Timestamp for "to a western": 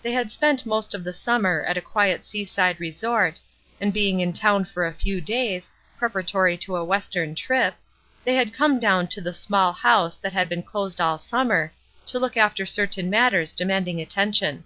6.58-7.34